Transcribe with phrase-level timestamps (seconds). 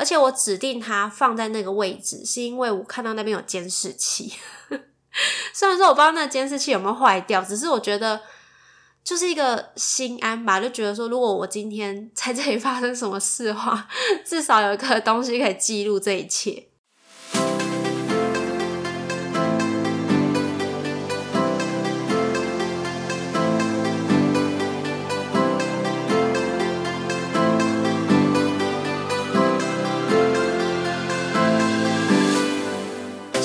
[0.00, 4.32] 而且我指定它放在那个位置，是因为我看到那边有监视器。
[5.52, 8.18] 虽然说我不知道那监视器有没有坏掉，只是我觉得
[9.04, 13.86] 就是一个心安吧，就觉得说，如果我今天 在这里发生什么事的话，
[14.24, 16.69] 至少有一个东西可以记录这一切。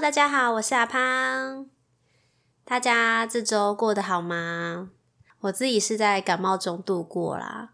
[0.00, 1.66] 大家好，我是阿胖。
[2.64, 4.88] 大家这周过得好吗？
[5.40, 7.68] 我自己是在感冒中度过啦。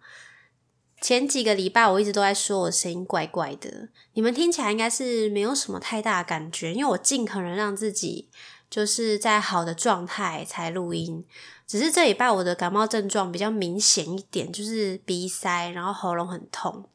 [1.00, 8.28] 前几个礼拜我一直都在说我声音怪怪的，你们听起来应该是没有什么太大感觉，因为我尽可能让自己
[8.68, 11.24] 就是在好的状态才录音。
[11.64, 16.90] 只是这礼拜我的感冒症状比较明显一点，就是鼻塞，然后喉咙很痛。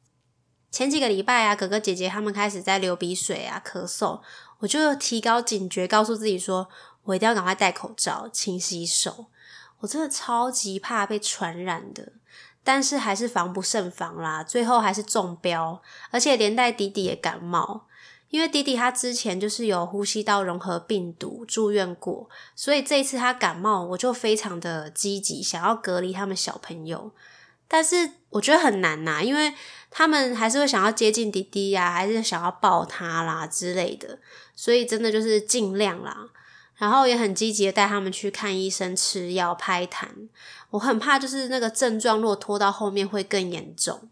[0.72, 4.22] 前几个礼拜啊，哥哥姐姐他们开始在流鼻水啊、咳嗽。
[4.60, 6.70] 我就提高警觉，告诉自己说，
[7.04, 9.26] 我一定要赶快戴口罩、勤洗手。
[9.80, 12.14] 我真的超级怕被传染的，
[12.64, 14.44] 但是还是防不胜防啦。
[14.44, 17.88] 最后还是中标，而且连带弟弟也感冒，
[18.30, 27.12] 因为弟弟他之前就是有呼吸道融合病毒住院过，所以这一次他感冒，我就非常的积极，想要隔离他们小朋友。
[27.68, 29.54] 但是我觉得很难呐，因为
[29.92, 34.18] 他们还是会想要接近弟弟呀，还是想要抱他啦之类的。
[34.56, 36.30] 所以真的就是尽量啦，
[36.78, 40.08] 然后也很积极的带他们去看医生、吃药、拍痰。
[40.72, 44.10] 我很怕就是那个症状如果拖到后面会更严重。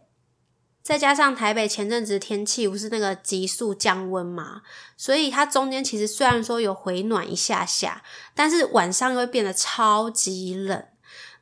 [0.81, 4.63] 再加上台北前阵子天气不是那个急速降温嘛，
[4.97, 8.01] 所以它中间其实虽然说有回暖一下下，
[8.33, 10.83] 但是晚上又会变得超级冷，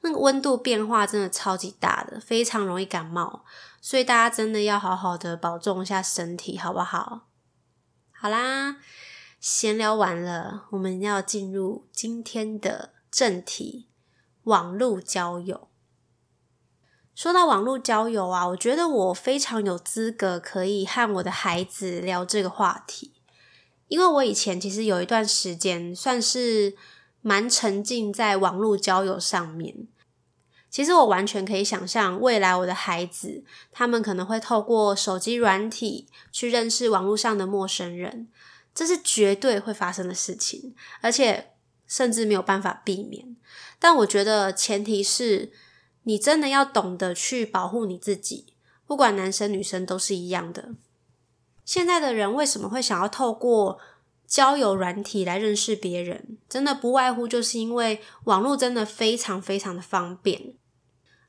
[0.02, 3.46] 那个温度变化真的超级大的，非常容易感冒。
[3.88, 7.30] 所以大家真的要好好的保重一下身体，好不好？
[8.12, 8.80] 好啦，
[9.40, 13.88] 闲聊完了，我们要进入今天的正题——
[14.44, 15.70] 网络交友。
[17.16, 23.14] 说到网络交友啊，我觉得我非常有资格可以和我的孩子聊这个话题，
[23.88, 26.76] 因为我以前其实有一段时间算是
[27.22, 29.88] 蛮沉浸在网络交友上面。
[30.70, 38.28] 其实我完全可以想象，未来我的孩子他们可能会透过手机软体去认识网络上的陌生人，
[38.76, 41.54] 这是绝对会发生的事情，而且
[41.88, 43.36] 甚至没有办法避免。
[43.80, 45.52] 但我觉得前提是
[46.04, 48.54] 你真的要懂得去保护你自己，
[48.86, 50.72] 不管男生女生都是一样的。
[51.64, 53.80] 现在的人为什么会想要透过
[54.28, 56.38] 交友软体来认识别人？
[56.50, 60.54] 真的不外乎就是因为网络真的非常非常的方便。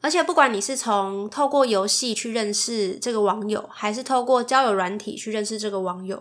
[0.00, 6.16] 而且，不管你是从透过游戏去认识这个网友，还是透过交友软体去认识这个网友，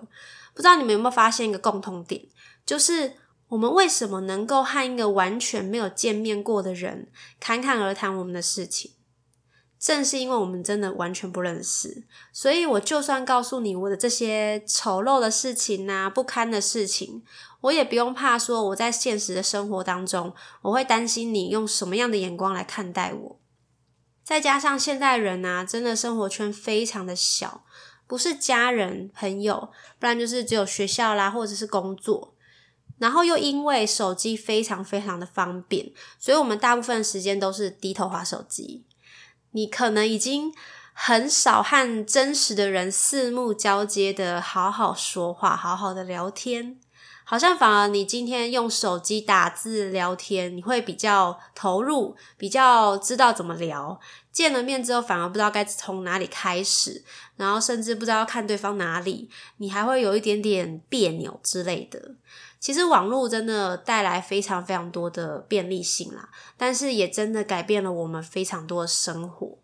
[0.53, 2.23] 不知道你们有没有发现一个共同点，
[2.65, 3.13] 就是
[3.49, 7.07] 我们为什么能够和一个完全没有见面过的人
[7.39, 8.91] 侃侃而谈我们的事情？
[9.79, 17.23] 正是因为我们真的完全不认识，所以我就算告诉你我的这些丑陋的事情啊、不堪的事情，
[17.61, 20.33] 我也不用怕说我在现实的生活当中，
[20.63, 23.39] 我会担心你用什么样的眼光来看待我。
[24.23, 27.63] 再加上现代人啊，真的生活圈非常的小，
[28.07, 32.33] 不是家人朋友，不然就是只有学校啦，或者是工作。
[32.97, 38.86] 然后又因为手机非常非常的方便，所以我们大部分时间都是低头划手机。
[39.57, 40.53] 你可能已经
[40.93, 46.77] 很少和真实的人四目交接的好好说话，好好的聊天。
[47.23, 53.99] 好像反而你今天用手机打字聊天，你会比较投入，比较知道怎么聊。
[54.31, 57.03] 见了面之后，反而不知道该从哪里开始，
[57.35, 59.27] 然后甚至不知道看对方哪里，
[59.57, 62.11] 你还会有一点点别扭之类的。
[62.59, 69.57] 其实网络真的带来非常非常多的便利性啦，但是也真的改变了我们非常多的生活。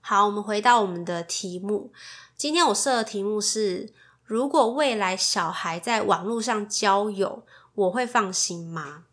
[0.00, 1.92] 好，我们回到我们的题目，
[2.36, 3.92] 今天我设的题目是。
[4.24, 7.44] 如果未来小孩在网络上交友，
[7.74, 9.04] 我会放心吗？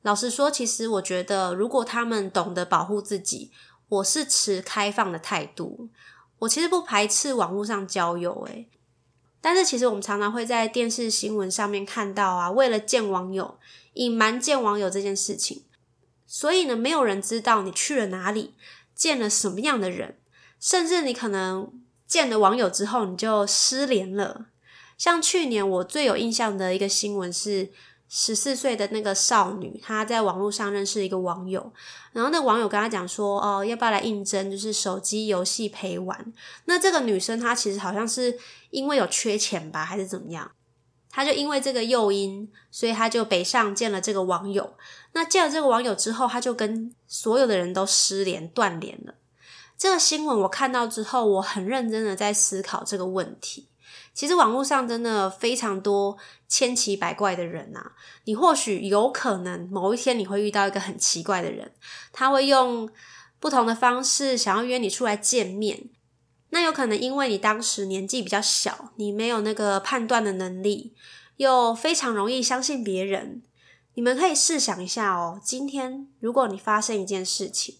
[0.00, 3.50] 老实说，其实我觉得，如果他们懂得保护自己，
[3.88, 5.90] 我是持开放的态度。
[6.38, 8.70] 我其实不排斥网络上交友，诶
[9.44, 13.58] 但是其实我们常常会在电视新闻上面看到啊，为了见网友，
[13.92, 15.64] 隐瞒见网友这件事情，
[16.26, 18.54] 所以呢，没有人知道你去了哪里，
[18.94, 20.16] 见了什么样的人，
[20.58, 21.70] 甚至你可能
[22.06, 24.46] 见了网友之后，你就失联了。
[24.96, 27.70] 像去年我最有印象的一个新闻是。
[28.08, 31.72] 十四岁的那个少女，她在网络上认识一个网友，
[32.12, 34.50] 然后那个网友跟她讲说：“哦，要不要来应征？
[34.50, 36.32] 就是手机游戏陪玩。”
[36.66, 38.38] 那这个女生她其实好像是
[38.70, 40.50] 因为有缺钱吧，还是怎么样？
[41.10, 44.74] 她就因为这个诱因，所以她就北上见了这个网友。
[45.12, 49.14] 那见了这个网友之后，她就跟所有的人都失联断联了。
[49.76, 53.68] 这个新闻我看到之后，我很认真的在思考这个问题。
[54.14, 56.16] 其实网络上真的非常多
[56.46, 57.90] 千奇百怪的人呐，
[58.26, 61.72] 你或许有可能某一天你会遇到一个很奇怪的人，
[62.12, 62.88] 他会用
[63.40, 65.90] 不同的方式想要约你出来见面。
[66.50, 70.94] 那有可能因为你当时年纪比较小，你没有那个判断的能力，
[71.38, 73.42] 又非常容易相信别人。
[73.94, 77.78] 你们可以试想一下哦，今天如果你发生一件事情，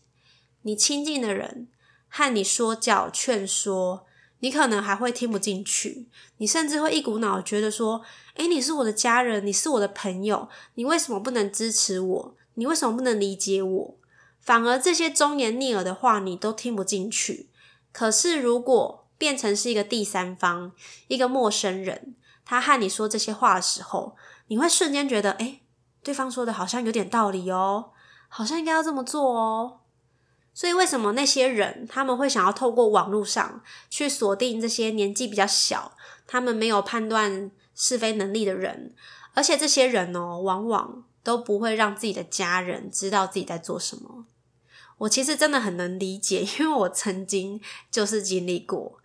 [0.62, 1.68] 你亲近的人
[2.08, 4.04] 和你说教劝说。
[4.44, 6.06] 你可能还会听不进去，
[6.36, 8.02] 你甚至会一股脑觉得说
[8.36, 12.34] ：“诶，你是我的家人，你是我的朋友，你为什么不能支持我？
[12.52, 13.96] 你为什么不能理解我？”
[14.42, 17.48] 反而这些忠言逆耳的话，你都听不进去。
[17.90, 20.72] 可是如果变成是一个第三方，
[21.08, 22.14] 一个陌生人，
[22.44, 24.14] 他和你说这些话的时候，
[24.48, 25.62] 你会瞬间觉得：“诶，
[26.02, 27.92] 对方说的好像有点道理哦，
[28.28, 29.78] 好像应该要这么做哦。”
[30.56, 33.60] 所以，为什么那些人他们会想要透过网络上
[33.90, 35.96] 去锁定这些年纪比较小、
[36.28, 38.94] 他们没有判断是非能力的人？
[39.34, 44.26] 而且这些人哦，往往都不会让自己的家人知道自己在做什么。
[44.98, 47.60] 我其实真的很能理解，因为我曾经
[47.90, 49.00] 就是经历过。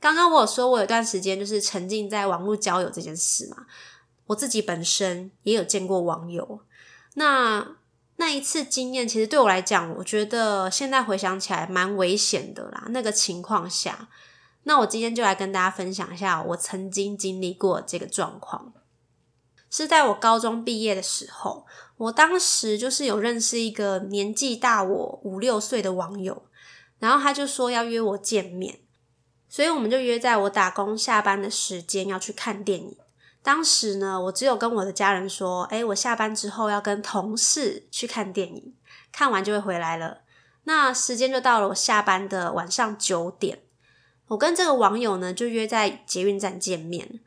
[0.00, 3.66] 刚刚我有说，我有段时间就是沉浸在网络交友这件事嘛，
[4.28, 6.60] 我自己本身也有见过网友，
[7.16, 7.76] 那。
[8.16, 12.86] 那一次经验，其实对我来讲，我觉得现在回想起来蛮危险的啦。
[12.90, 14.08] 那个情况下，
[14.62, 18.72] 那我今天就来跟大家分享一下我曾经经历过这个状况。
[19.68, 21.66] 是在我高中毕业的时候，
[21.96, 26.44] 我当时就是有认识一个年纪大我五六岁的网友，
[27.00, 28.78] 然后他就说要约我见面，
[29.48, 32.96] 所以我们就约在我打工下班的时间要去看电影。
[33.44, 38.74] 当时呢，我只有跟我的家人说：“哎，我下班之后要跟同事去看电影，
[39.12, 40.22] 看完就会回来了。”
[40.64, 43.58] 那时间就到了我下班的晚上九点，
[44.28, 47.20] 我跟这个网友呢就约在捷运站见面。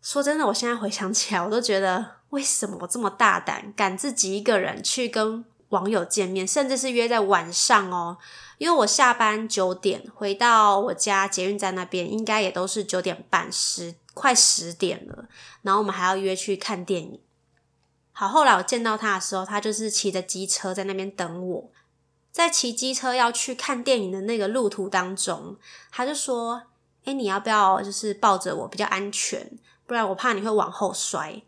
[0.00, 8.16] 说真的，我现在回想起来，我都觉得为什么我这么大胆，敢自己一个人去跟网友见面，甚至是约在晚上哦。
[8.58, 13.96] 因为我下班九点回到我家捷运站那边，应该也都是九点半十。
[14.14, 15.28] 快十点了，
[15.62, 17.20] 然后我们还要约去看电影。
[18.12, 21.70] 好，后来我见到他的时候，他就是骑着机车在那边等我。
[22.30, 25.56] 在骑机车要去看电影的那个路途当中，
[25.90, 26.62] 他就说
[27.04, 29.58] ：“哎，你要不要就是抱着我比较安全？
[29.86, 31.42] 不然我怕你会往后摔。”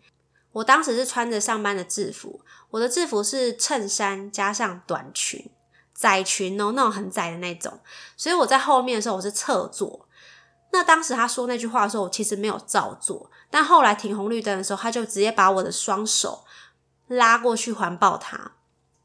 [0.52, 2.40] 我当时是穿着上班的制服，
[2.70, 5.50] 我的制服是衬衫加上短裙，
[5.94, 7.80] 窄裙哦，那种很窄的那种。
[8.16, 10.06] 所以我在后面的时候，我是侧坐。
[10.74, 13.30] 那当时他说那句话的时候，我其实没有照做。
[13.48, 16.44] 但后来停红绿灯的时候，他就直接把我的双手
[17.06, 18.52] 拉过去环抱他。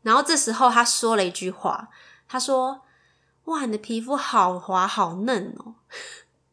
[0.02, 1.90] 然后这时候他说了一句话，
[2.28, 2.82] 他说
[3.46, 5.76] ：“哇，你的皮肤好滑好嫩哦！”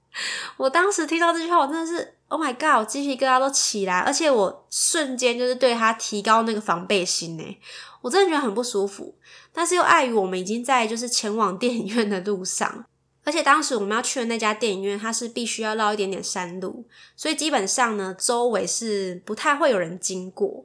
[0.59, 7.59] 我当时听到这句话，我真的是 Oh my God，我鸡皮疙瘩都起来，而且我瞬间就是对他提高那个防备心呢。
[8.03, 9.15] 我真的觉得很不舒服，
[9.53, 12.85] 但是又碍于我们已经在就是前往电影院的路上。
[13.27, 16.85] 而且当时我们要去的那家电影院，它是必须要绕一点点山路，
[17.17, 20.65] 所以基本上呢，周围是不太会有人经过。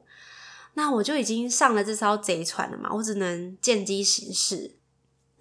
[0.75, 4.75] 那我就已经上了这艘贼船了嘛，我只能见机行事。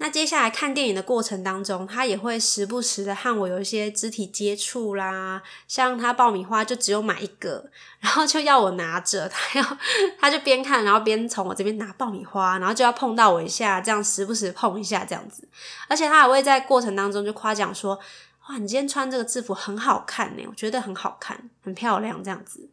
[0.03, 7.69] 那接下来看电影的过程当中，他也会时不时的和我有一些肢体接触啦，像他爆米花就只有买一个，
[8.01, 9.79] 然后就要我拿着，他要
[10.19, 15.47] 他就边看，然后边从我这边拿爆米花，然后就要碰到我一下，这样时不时碰一下这样子，
[15.87, 18.01] 而且他还会在过程当中就夸奖说
[18.49, 22.67] ：“哇，你今天穿这个制服很好看呢，我觉得很好看，很漂亮。”这样子，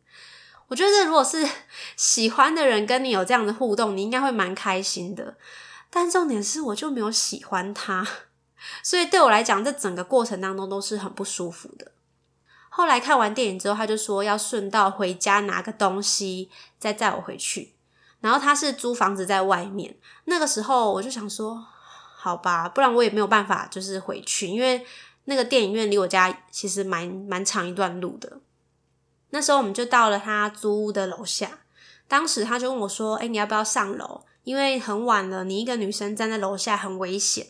[0.70, 1.46] 我觉得如果是
[1.98, 5.36] 喜欢的人跟你有这样的互动，你应该会蛮开心的。
[5.90, 8.06] 但重点是，我就没有喜欢他，
[8.84, 11.92] 所以对我来讲，这整个过程当中都是很不舒服的。
[12.70, 17.74] 后来看完电影之后，他就说要顺道回家拿个东西，再载我回去。
[18.20, 19.96] 然后他是租房子在外面。
[20.26, 21.66] 那个时候我就想说，
[22.16, 24.86] 好吧，不然我也没有办法就是回去，因为
[25.26, 28.40] 那个电影院离我家其实蛮蛮长一段路的。
[29.30, 31.60] 那时候我们就到了他租屋的楼下，
[32.08, 34.24] 当时他就问我说：“哎，你要不要上楼？
[34.48, 37.46] 因为很晚了，你一个女生站在楼下很危险。”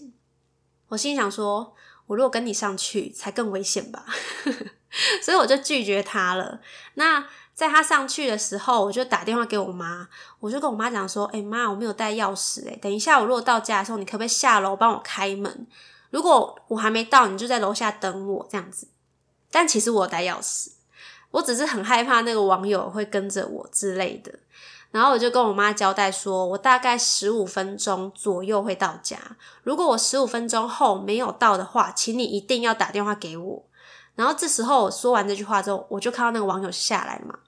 [0.90, 1.76] 我心想说
[2.08, 4.04] ：“我如果跟你上去，才更危险吧。
[5.22, 6.60] ”所以我就拒绝他了。
[6.96, 15.68] 那在他上去的时候，我就打电话给我妈，我就跟我妈讲说：“哎妈，我没有带钥匙，哎，等一下我如果到家的时候，你可不可以下楼帮我开门？
[16.10, 18.88] 如果我还没到，你就在楼下等我这样子。”
[19.52, 20.72] 但其实我带钥匙。
[21.30, 24.40] 我只是很害怕那个网友会跟着我之类的，
[24.92, 29.18] 然后我就跟我妈交代说，我大概十五分钟左右会到家。
[29.64, 33.66] 如果我十五分钟后没有到的话，请你一定要打电话给我。
[34.16, 37.40] 然后这时候我说完这句话之后，我就看到那个网友下来了嘛，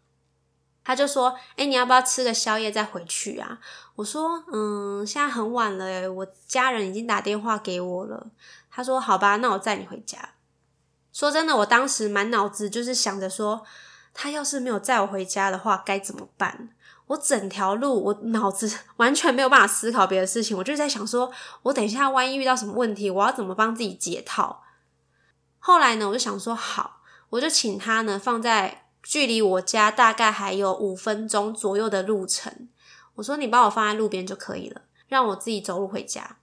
[0.84, 3.60] 他就说：“哎，你要不要吃个宵夜再回去啊？”
[3.96, 8.28] 我说：“嗯，现在很晚了，我家人已经打电话给我了。”
[8.70, 10.36] 他说：“好吧，那我载你回家。”
[11.12, 13.64] 说真的，我当时满脑子就是想着说，
[14.14, 16.70] 他要是没有载我回家的话，该怎么办？
[17.10, 21.32] 我整条路，我脑子完全没有办法思考别的事情，我就在想说，
[21.64, 24.62] 我等一下万一遇到什么问题，我要怎么帮自己解套？
[25.58, 27.02] 后来呢，我就想说，好，
[27.32, 32.70] 我就请他呢放在距离我家大概还有五分钟左右的路程，
[33.16, 36.38] 我说你帮我放在路边就可以了，让我自己走路回家。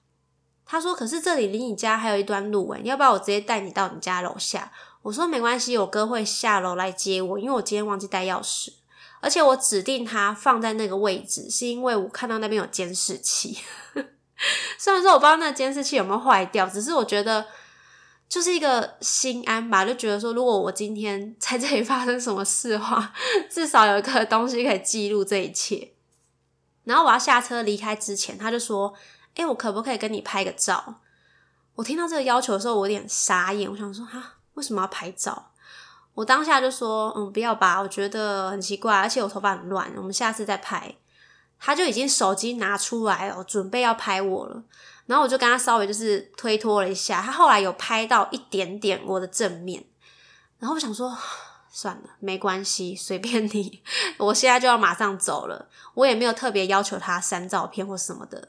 [0.69, 8.73] 他说：“可是这里离你家还有一段路诶，要不要我直接带你到你家楼下？”我说：“没关系，我哥会下楼来接我，因为我今天忘记带钥匙，
[9.21, 13.59] 而且我指定它放在那个位置，是因为我看到那边有监视器。
[14.79, 17.47] 虽然说我不知道那监视器有没有坏掉，只是我觉得
[18.29, 23.13] 就是一个心安吧，就觉得说如果我今天在这里发生什么事的话，
[23.51, 25.93] 至少有一个东西可以记录这一切。
[26.85, 28.95] 然后我要下车离开之前，他就说。
[29.37, 31.03] 哎，我可不可以跟你拍个照？
[31.75, 33.71] 我听到这个要求的时候，我有点傻眼。
[33.71, 35.53] 我想说，哈，为什么要拍照？
[36.17, 40.97] 我当下就说，嗯，不要吧，我觉得很奇怪，而且我头发很乱，我们下次再拍。
[41.59, 44.63] 他就已经手机拿出来了，准备要拍我了。
[45.05, 49.85] 然后我就跟他稍微就是推脱了一下，他后来有拍到一点点我的正面。
[50.59, 51.15] 然后我想说，
[51.71, 53.83] 算了，没关系，随便你。
[54.17, 58.49] 我现在就要马上走了，我也没有特别要求他删照片或什么的。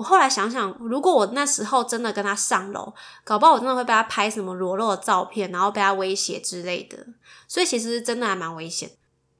[0.00, 7.06] 我后来想想，如果我那时候真的跟他上楼，搞不好我真的会被他拍什么裸露的照片，然后被他威胁之类的。
[7.46, 8.92] 所以其实真的还蛮危险，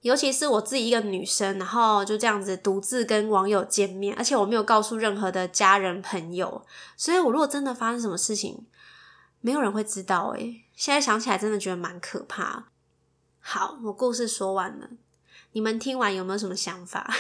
[0.03, 6.67] 尤其是我自己一个女生，然后就这样子独自跟网友见面，而且我没有告诉任何的家人朋友。
[6.95, 8.67] 所以我如果真的发生什么事情，
[9.41, 10.35] 没有人会知道。
[10.37, 12.67] 诶现在想起来真的觉得蛮可怕。
[13.41, 14.91] 好，我故事说完了，
[15.53, 17.11] 你们听完有没有什么想法？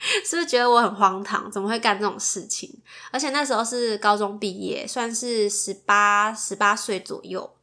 [0.24, 1.50] 是不是觉得我很荒唐？
[1.50, 2.72] 怎么会干这种事情？
[3.10, 7.54] 而且那时候是高中毕业，算是十八十八岁左右。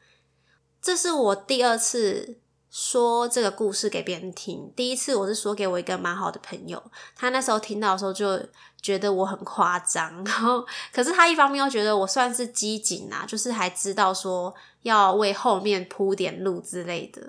[0.82, 2.38] 这是我第二次
[2.70, 4.72] 说这个故事给别人听。
[4.76, 6.84] 第一次我是说给我一个蛮好的朋友，
[7.16, 8.40] 他那时候听到的时候就
[8.82, 10.64] 觉得我很夸张， 然后
[10.94, 17.22] 可是他一方面又觉得我算是机警啊，就是还知道说要为后面铺点路之类的。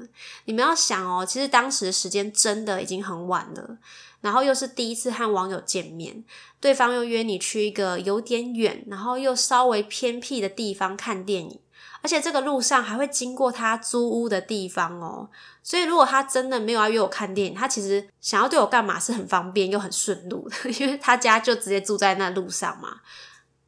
[0.46, 3.78] 你们要想哦，其实当时时间真的已经很晚了。
[4.20, 6.24] 然后又是第一次和网友见面，
[6.60, 11.60] 对方又约你去一个有点远，然后又稍微偏僻的地方看电影，
[12.02, 15.28] 而且这个路上还会经过他租屋的地方哦。
[15.62, 23.00] 所以如果他真的没有要约我看电影，他其实想要对我干嘛是很方便又很顺路的， 因为他家就直接住在那路上嘛。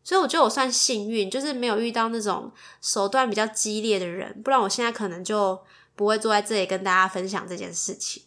[0.05, 2.50] 所以我觉得我算幸运，就是没有遇到那种
[2.81, 5.61] 手段比较激烈的人，不然我现在可能就
[5.95, 8.23] 不会坐在这里跟大家分享这件事情。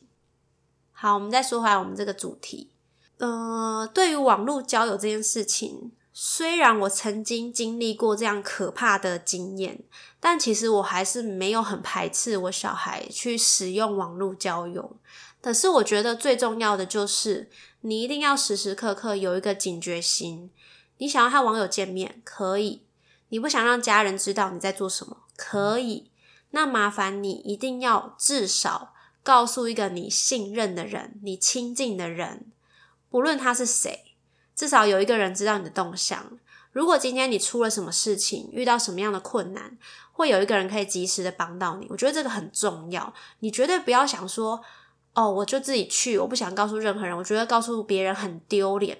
[1.01, 2.69] 好，我们再说回来，我们这个主题，
[3.17, 9.83] 呃，对于网络交友这件事情，虽然我曾经经历过这样可怕的经验，
[10.19, 14.97] 但其实我还是没有很排斥我小孩去使用网络交友。
[15.41, 20.51] 可是我觉得最重要的就是，你一定要时时刻刻有一个警觉心。
[20.99, 22.83] 你想要和网友见面，可以；
[23.29, 26.11] 你不想让家人知道你在做什么，可以。
[26.51, 28.90] 那麻烦你一定要至少。
[29.23, 32.45] 告诉一个你信任的人，你亲近的人，
[33.09, 34.15] 不论他是谁，
[34.55, 36.39] 至少有一个人知道你的动向。
[36.71, 39.77] 如果今天你出了什么事情，遇到什么样的困难，
[40.13, 41.85] 会有一个人可以及时的帮到你。
[41.89, 43.13] 我觉得这个很重要。
[43.39, 44.61] 你绝对不要想说，
[45.13, 47.15] 哦，我就自己去，我不想告诉任何人。
[47.17, 48.99] 我觉得告诉别人很丢脸，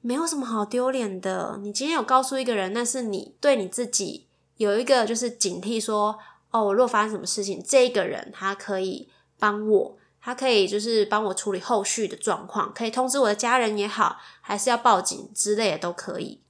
[0.00, 1.58] 没有什么好丢脸的。
[1.62, 6.18] 你今天有告诉一个人，那是你对你自己有一个就是警惕，说，
[6.50, 9.08] 哦，我如果发生什么事情，这个人他可以。
[9.44, 16.40] 帮我，他可以就是帮我处理后续的状况，可以通知我的家人也好，还是要报警之类的都可以。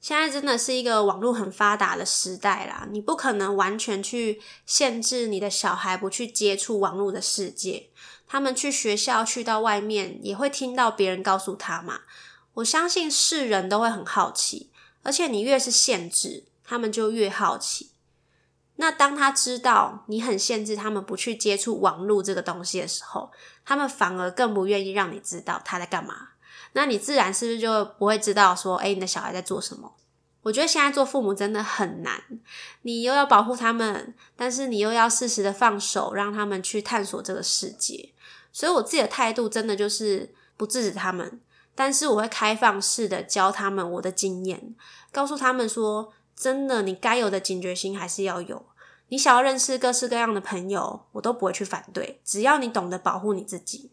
[0.00, 7.90] 现在真的是一个网络很发达的时代啦，你不可能完全去限制你的小孩不去接触网络的世界。
[8.26, 12.00] 他们去学校，去到外面也会听到别人告诉他嘛。
[12.54, 14.70] 我相信世人都会很好奇，
[15.04, 17.90] 而且你越是限制，他们就越好奇。
[18.78, 23.30] 那当他知道你很限制他们不去接触网络这个东西的时候，
[23.64, 26.14] 他们反而更不愿意让你知道他在干嘛。
[26.72, 29.94] 那你自然是不是就不会知道说，哎，你的小孩在做什么？
[30.42, 32.22] 我觉得现在做父母真的很难，
[32.82, 38.12] 你又要保护他们，但是你又要适时的放手，让他们去探索这个世界。
[38.52, 41.40] 所以我自己的态度真的就是不制止他们，
[41.74, 44.74] 但是我会开放式的教他们我的经验，
[45.10, 46.12] 告诉他们说。
[46.36, 48.66] 真的，你该有的警觉心还是要有。
[49.08, 53.90] 你想要认识各式各样的朋友，我都不会去反对，只要你懂得保护你自己。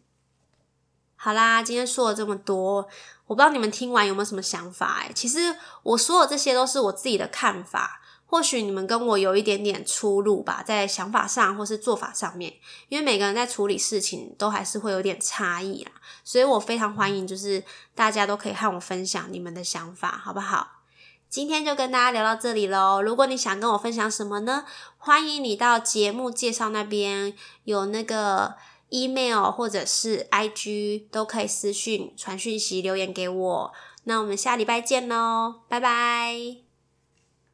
[1.16, 2.86] 好啦，今天说了这么多，
[3.26, 4.98] 我不知道你们听完有没有什么想法？
[5.00, 12.52] 哎，其实我说的这些都是我自己的看法，或许你们跟我有一点点出入吧，在想法上或是做法上面，
[12.88, 15.92] 因为每个人在处理事情都还是会有点差异啦，
[16.24, 20.82] 所以我非常欢迎，就是大家都可以和我分享你们的想法，好不好？
[21.34, 23.02] 今天就跟大家聊到这里喽。
[23.02, 24.64] 如果你想跟我分享什么呢？
[24.98, 28.54] 欢迎你到节目介绍那边有那个
[28.90, 33.72] email 或者是 IG 都可以私信传讯息留言给我。
[34.04, 36.63] 那我们下礼拜见喽，拜拜。